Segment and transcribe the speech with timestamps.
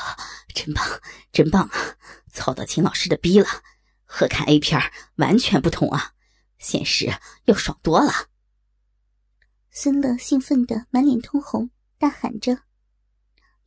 [0.00, 0.16] 啊，
[0.54, 0.84] 真棒，
[1.32, 1.96] 真棒啊！
[2.32, 3.46] 操到秦老师的逼了，
[4.04, 4.80] 和看 A 片
[5.16, 6.12] 完全不同啊，
[6.58, 7.10] 现实
[7.44, 8.12] 要爽多了。
[9.70, 12.58] 孙乐兴奋的满脸通红，大喊着：“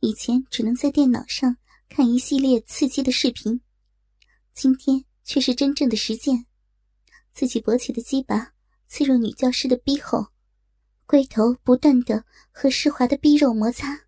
[0.00, 1.56] 以前只能在电脑上
[1.88, 3.60] 看一系列刺激的视频，
[4.52, 6.46] 今天却是真正的实践。
[7.32, 8.52] 自己勃起的鸡巴
[8.88, 10.28] 刺入女教师的逼后，
[11.06, 14.06] 龟头不断的和湿滑的逼肉摩擦。”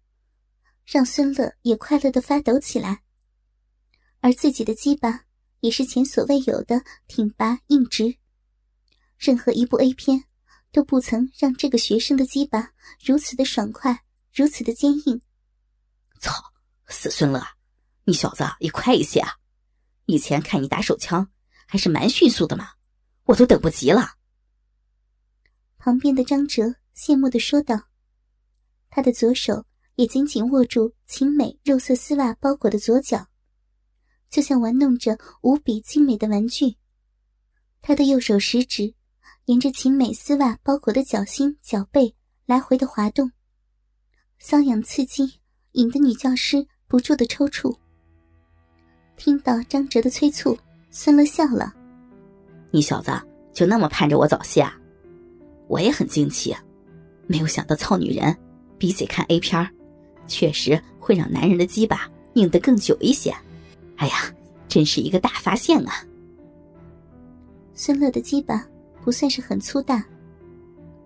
[0.92, 3.02] 让孙乐也快乐的发抖起来，
[4.20, 5.24] 而自己的鸡巴
[5.60, 8.18] 也是前所未有的挺拔硬直。
[9.16, 10.24] 任何一部 A 片
[10.70, 15.22] 都不曾让这个学生的鸡巴如此的爽快，如此的坚硬。
[16.20, 16.52] 操，
[16.88, 17.42] 死孙乐，
[18.04, 19.38] 你小子也快一些啊！
[20.04, 21.32] 以前看你打手枪
[21.66, 22.68] 还是蛮迅速的嘛，
[23.24, 24.16] 我都等不及了。
[25.78, 27.88] 旁边的张哲羡慕的说道，
[28.90, 29.64] 他的左手。
[29.96, 33.26] 也紧紧握住秦美肉色丝袜包裹的左脚，
[34.30, 36.76] 就像玩弄着无比精美的玩具。
[37.80, 38.94] 他的右手食指
[39.44, 42.14] 沿着秦美丝袜包裹的脚心、脚背
[42.46, 43.30] 来回的滑动，
[44.40, 45.40] 瘙痒刺激，
[45.72, 47.76] 引得女教师不住的抽搐。
[49.16, 50.56] 听到张哲的催促，
[50.90, 51.74] 孙乐笑了
[52.72, 53.10] ：“你小子
[53.52, 54.74] 就那么盼着我早泄啊？
[55.68, 56.56] 我也很惊奇，
[57.26, 58.34] 没有想到操女人
[58.78, 59.62] 比起看 A 片。”
[60.32, 63.30] 确实会让男人的鸡巴硬得更久一些，
[63.96, 64.34] 哎呀，
[64.66, 65.92] 真是一个大发现啊！
[67.74, 68.66] 孙乐的鸡巴
[69.04, 70.02] 不算是很粗大，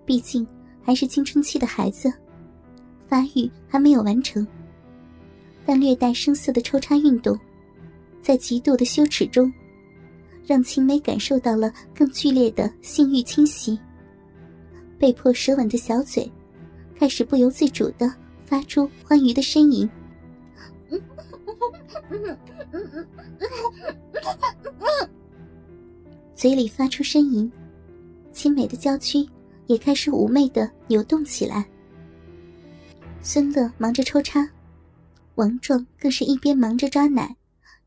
[0.05, 0.47] 毕竟
[0.81, 2.13] 还是青春期的孩子，
[3.09, 4.47] 发育还没有完成。
[5.65, 7.37] 但略带生涩的抽插运动，
[8.23, 9.53] 在极度的羞耻中，
[10.47, 13.77] 让秦美感受到了更剧烈的性欲侵袭，
[15.01, 16.31] 被迫舌吻的小嘴，
[16.97, 18.09] 开始不由自主的。
[18.47, 19.91] 发出欢愉的呻吟，
[26.35, 27.51] 嘴里发出呻吟，
[28.33, 29.29] 清美的娇躯
[29.67, 31.67] 也开始妩媚的扭动起来。
[33.21, 34.49] 孙乐忙着抽插，
[35.35, 37.37] 王壮更是一边忙着抓奶，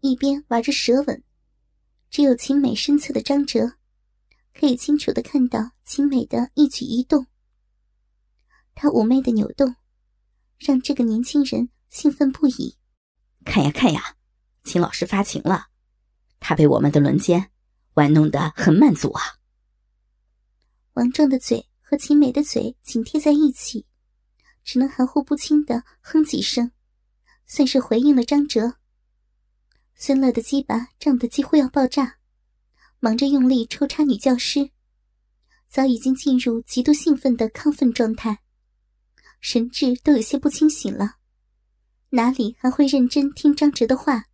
[0.01, 1.23] 一边玩着舌吻。
[2.09, 3.71] 只有秦美身侧的张哲，
[4.53, 7.25] 可以清楚的看到秦美的一举一动。
[8.75, 9.73] 她妩媚的扭动。
[10.59, 12.77] 让这个年轻人兴奋不已。
[13.45, 14.15] 看呀看呀，
[14.63, 15.67] 秦老师发情了，
[16.39, 17.49] 他被我们的轮奸
[17.93, 19.21] 玩弄得很满足啊。
[20.93, 23.85] 王壮的嘴和秦美的嘴紧贴在一起，
[24.63, 26.71] 只能含糊不清的哼几声，
[27.47, 28.75] 算是回应了张哲。
[29.95, 32.17] 孙乐的鸡巴胀得几乎要爆炸，
[32.99, 34.71] 忙着用力抽插女教师，
[35.69, 38.39] 早已经进入极度兴奋的亢奋状态。
[39.41, 41.17] 神智都有些不清醒了，
[42.09, 44.25] 哪里还会认真听张哲的话？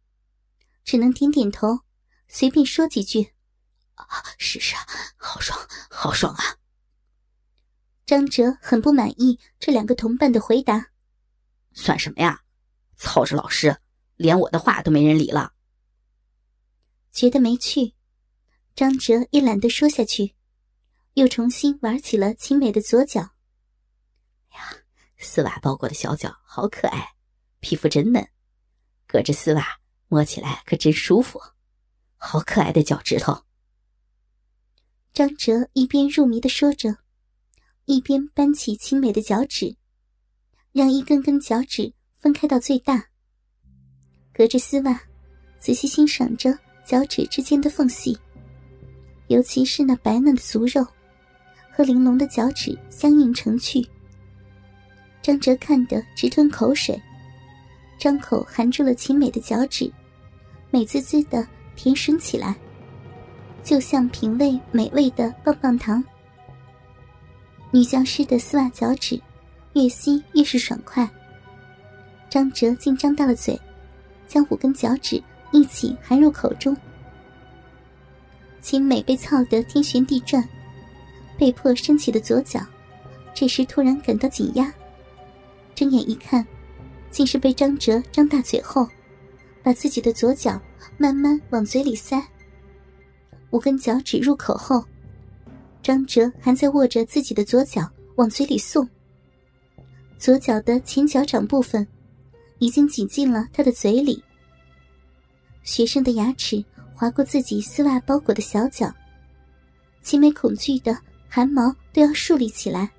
[0.84, 1.80] 只能点点头，
[2.28, 3.34] 随便说几句
[3.96, 4.76] ：“啊，是是，
[5.18, 6.58] 好爽，好爽啊！”
[8.06, 10.92] 张哲很不满意这两个同伴的回答
[11.74, 12.42] ：“算什么呀？
[12.96, 13.78] 操着老师，
[14.16, 15.54] 连我的话都没人理了。”
[17.12, 17.94] 觉得没趣，
[18.76, 20.36] 张哲也懒得说下去，
[21.14, 23.22] 又重新玩起了秦美的左脚。
[24.52, 24.85] 呀！
[25.26, 27.10] 丝袜包裹的小脚好可爱，
[27.60, 28.26] 皮肤真嫩，
[29.08, 29.66] 隔着丝袜
[30.08, 31.42] 摸起来可真舒服，
[32.16, 33.44] 好可爱的脚趾头。
[35.14, 36.98] 张哲一边入迷的说着，
[37.86, 39.76] 一边扳起青美的脚趾，
[40.72, 43.10] 让一根根脚趾分开到最大，
[44.32, 45.02] 隔着丝袜
[45.60, 48.18] 仔细欣赏着脚趾之间的缝隙，
[49.28, 50.86] 尤其是那白嫩的足肉
[51.72, 53.90] 和玲珑的脚趾相映成趣。
[55.26, 57.02] 张哲看得直吞口水，
[57.98, 59.92] 张口含住了秦美的脚趾，
[60.70, 62.56] 美滋滋的甜吮起来，
[63.64, 66.04] 就像品味美味的棒棒糖。
[67.72, 69.20] 女教师的丝袜脚趾，
[69.74, 71.10] 越吸越是爽快。
[72.30, 73.60] 张哲竟张大了嘴，
[74.28, 75.20] 将五根脚趾
[75.52, 76.78] 一起含入口中。
[78.62, 80.48] 秦美被操得天旋地转，
[81.36, 82.60] 被迫升起的左脚，
[83.34, 84.72] 这时突然感到紧压。
[85.76, 86.46] 睁眼一看，
[87.12, 88.88] 竟是被张哲张大嘴后，
[89.62, 90.60] 把自己的左脚
[90.98, 92.26] 慢慢往嘴里塞。
[93.52, 94.84] 五根脚趾入口后，
[95.84, 98.88] 张哲还在握着自己的左脚往嘴里送。
[100.18, 101.86] 左脚的前脚掌部分
[102.60, 104.24] 已经挤进了他的嘴里。
[105.64, 106.64] 学生的牙齿
[106.94, 108.94] 划过自己丝袜包裹的小脚，
[110.02, 110.98] 齐美恐惧的
[111.28, 112.90] 汗毛都要竖立起来。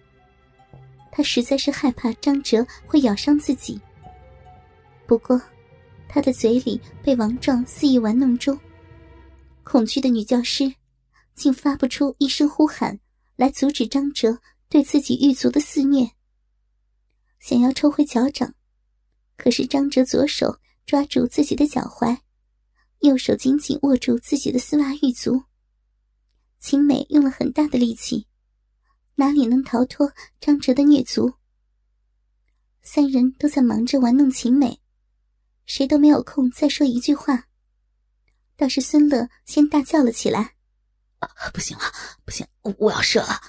[1.17, 3.81] 他实在是害怕张哲会咬伤自己。
[5.07, 5.41] 不过，
[6.07, 8.61] 他的嘴里被王壮肆意玩弄中，
[9.65, 10.71] 恐惧的女教师
[11.35, 13.01] 竟发不出一声呼喊
[13.35, 16.07] 来阻止张哲对自己狱卒的肆虐。
[17.41, 18.55] 想要抽回脚掌，
[19.39, 22.19] 可是张哲左手抓住自己的脚踝，
[22.99, 25.45] 右手紧紧握住自己的丝袜玉足。
[26.59, 28.27] 秦美用了很大的力气，
[29.19, 31.33] 哪里能逃脱张哲的虐足？
[32.83, 34.79] 三人都在忙着玩弄秦美，
[35.65, 37.49] 谁都没有空再说一句话。
[38.57, 40.55] 倒是孙乐先大叫了起来
[41.53, 41.85] ：“不行了，
[42.27, 43.41] 不行，我要射了！”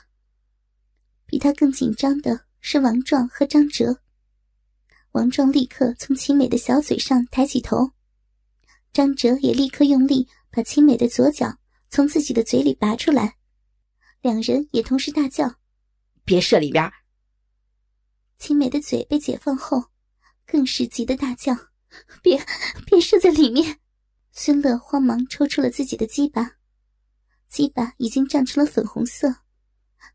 [1.28, 4.02] 比他更紧张的是王壮和张哲。
[5.12, 7.92] 王壮立刻从秦美的小嘴上抬起头，
[8.94, 11.58] 张哲也立刻用力把秦美的左脚
[11.90, 13.36] 从自己的嘴里拔出来，
[14.28, 15.56] 两人也同时大叫
[16.26, 16.92] ：“别射里边！”
[18.38, 19.86] 秦梅的嘴被解放后，
[20.46, 21.56] 更是急得大叫
[22.22, 22.46] ：“别，
[22.86, 23.80] 别射在里面！”
[24.34, 26.58] 孙乐慌忙抽出了自己的鸡巴，
[27.48, 29.34] 鸡巴已经胀成了粉红色，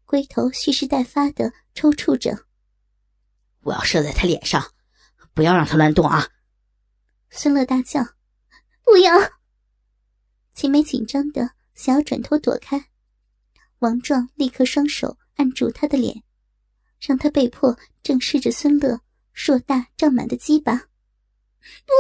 [0.05, 2.45] 龟头蓄势待发的抽搐着。
[3.61, 4.75] 我要射在他脸上，
[5.33, 6.29] 不要让他乱动啊！
[7.31, 8.05] 孙乐大叫
[8.85, 9.11] ：“不要！”
[10.53, 12.91] 秦梅紧张的想要转头躲开，
[13.83, 16.23] 王壮立刻双手按住他的脸。
[17.05, 19.01] 让他被迫正视着孙乐
[19.33, 20.77] 硕大胀满的鸡巴。
[21.85, 21.93] 不，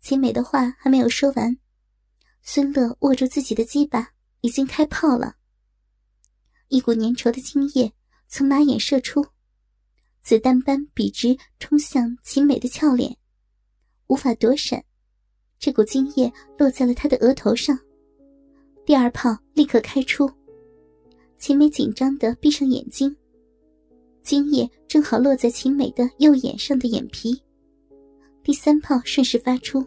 [0.00, 1.56] 秦美的话还没有说完，
[2.42, 5.36] 孙乐握住自己的鸡巴，已经开炮了。
[6.66, 7.92] 一股粘稠的精液
[8.26, 9.24] 从马眼射出，
[10.20, 13.16] 子弹般笔直冲向秦美的俏脸，
[14.08, 14.84] 无法躲闪。
[15.60, 17.78] 这股精液落在了他的额头上，
[18.86, 20.30] 第二炮立刻开出。
[21.38, 23.14] 秦美紧张的闭上眼睛。
[24.22, 27.38] 精液正好落在秦美的右眼上的眼皮，
[28.42, 29.84] 第三炮顺势发出。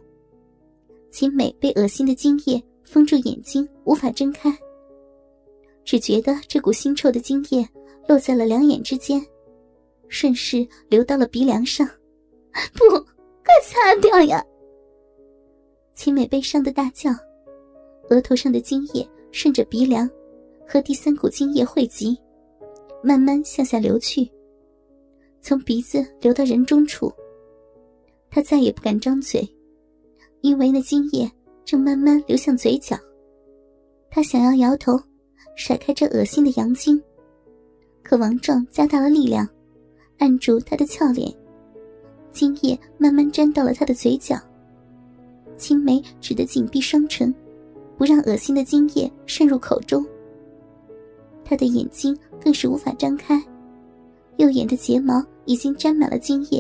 [1.12, 4.56] 秦美被恶心的精液封住眼睛，无法睁开，
[5.84, 7.68] 只觉得这股腥臭的精液
[8.08, 9.24] 落在了两眼之间，
[10.08, 11.88] 顺势流到了鼻梁上。
[12.74, 12.90] 不，
[13.44, 14.44] 快擦掉呀！
[15.96, 17.12] 秦美悲伤的大叫，
[18.10, 20.10] 额头上的精液顺着鼻梁
[20.68, 22.18] 和第三股精液汇集。
[23.04, 24.30] 慢慢向下流去，
[25.40, 27.14] 从鼻子流到人中处。
[28.30, 29.48] 他再也不敢张嘴，
[30.42, 31.32] 因为那精液
[31.64, 32.98] 正慢慢流向嘴角。
[34.10, 35.00] 他想要摇头，
[35.56, 37.02] 甩开这恶心的阳精，
[38.04, 39.48] 可王壮加大了力量，
[40.18, 41.32] 按住他的俏脸，
[42.32, 44.36] 精液慢慢沾到了他的嘴角。
[45.56, 47.34] 青梅只得紧闭双唇，
[47.98, 50.06] 不让恶心的精液渗入口中。
[51.44, 53.42] 他的眼睛更是无法张开，
[54.38, 56.60] 右眼的睫毛已经沾满了精液，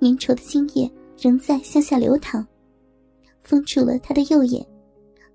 [0.00, 2.46] 粘稠的精液仍在向下流淌，
[3.42, 4.64] 封住了他的右眼，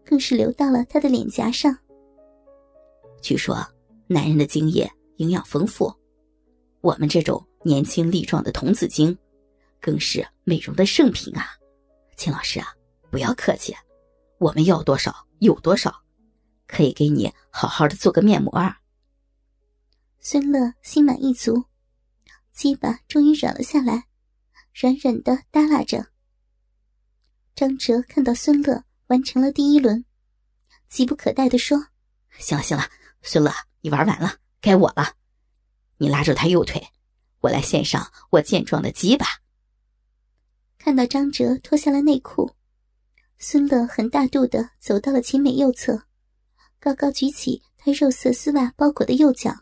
[0.06, 1.78] 更是流到了他的脸颊上。
[3.22, 3.58] 据说，
[4.08, 5.94] 男人的精液营养丰富，
[6.82, 9.16] 我们这种年轻力壮的童子精，
[9.82, 11.48] 更是美容的圣品啊！
[12.16, 12.68] 秦老师啊，
[13.12, 13.76] 不要客气，
[14.40, 16.04] 我们要多少有多少。
[16.68, 18.82] 可以给你好好的做个面膜啊！
[20.20, 21.64] 孙乐心满意足，
[22.52, 24.08] 鸡巴终于软了下来，
[24.74, 26.08] 软软的耷拉着。
[27.56, 30.04] 张哲看到孙乐完成了第一轮，
[30.90, 31.88] 急不可待的说
[32.38, 32.84] ：“行了行了，
[33.22, 35.14] 孙乐，你玩完了，该我了。
[36.00, 36.86] 你拉住他右腿，
[37.40, 39.26] 我来献上我健壮的鸡巴。”
[40.78, 42.57] 看到张哲脱下了内裤，
[43.40, 46.04] 孙乐很大度的走到了秦美右侧。
[46.80, 49.54] 高高举起她肉色丝袜包裹的右脚，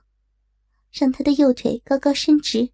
[0.92, 2.70] 让她的右腿高高伸直，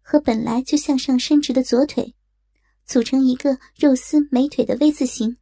[0.00, 2.14] 和本来就向上伸直的左腿
[2.84, 5.36] 组成一个肉丝美腿的 V 字形。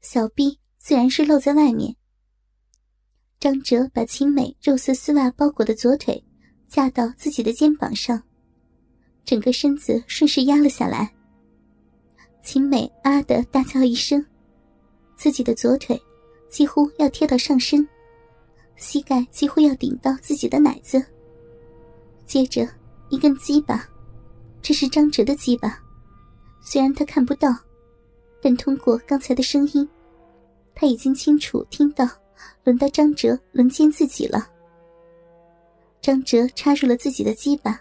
[0.00, 1.96] 小臂自然是露在外面。
[3.40, 6.24] 张哲把秦美肉色丝袜包裹的左腿
[6.68, 8.22] 架到自己的肩膀上，
[9.24, 11.14] 整个身子顺势压了下来。
[12.42, 14.24] 秦美啊的大叫一声，
[15.16, 16.00] 自己的左腿。
[16.48, 17.86] 几乎要贴到上身，
[18.76, 21.04] 膝盖几乎要顶到自己的奶子。
[22.24, 22.66] 接着
[23.10, 23.86] 一根鸡巴，
[24.62, 25.78] 这是张哲的鸡巴。
[26.62, 27.54] 虽然他看不到，
[28.40, 29.86] 但通过刚才的声音，
[30.74, 32.08] 他已经清楚听到，
[32.64, 34.48] 轮到张哲轮奸自己了。
[36.00, 37.78] 张哲插入了自己的鸡巴，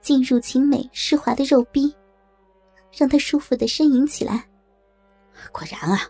[0.00, 1.92] 进入秦美湿滑的肉壁，
[2.96, 4.48] 让他舒服的呻吟起来。
[5.50, 6.00] 果然啊，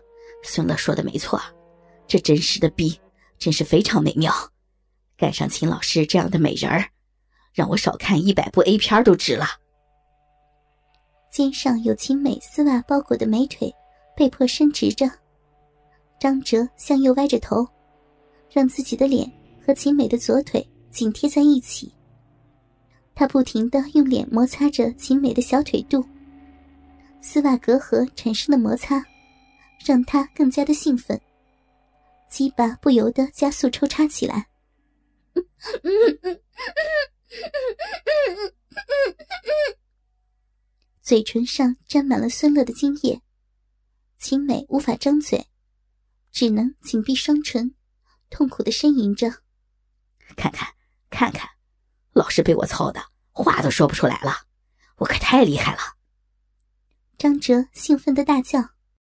[0.43, 1.41] 孙乐说的没错。
[2.05, 2.99] 这真实的逼，
[3.39, 4.31] 真是非常美妙。
[5.17, 6.85] 赶上秦老师这样的美人儿，
[7.53, 9.45] 让我少看一百部 A 片都值了。
[11.31, 13.73] 肩上有秦美丝袜包裹的美腿
[14.15, 15.09] 被迫伸直着，
[16.19, 17.65] 张哲向右歪着头，
[18.51, 19.31] 让自己的脸
[19.65, 21.91] 和秦美的左腿紧贴在一起。
[23.15, 26.05] 他不停的用脸摩擦着秦美的小腿肚，
[27.25, 29.01] 丝袜隔阂产生的摩擦，
[29.85, 31.19] 让他更加的兴奋，
[32.29, 34.49] 鸡巴不由得加速抽插起来。
[41.01, 43.21] 嘴唇上沾满了酸乐的精液，
[44.17, 45.47] 秦美无法张嘴，
[46.29, 47.73] 只能紧闭双唇，
[48.29, 49.29] 痛苦的呻吟着
[50.35, 50.73] ：“看看，
[51.09, 51.49] 看看，
[52.11, 53.01] 老是被我操的，
[53.31, 54.45] 话都说不出来了，
[54.97, 55.79] 我可太厉害了。”
[57.17, 58.72] 张哲兴奋的大叫。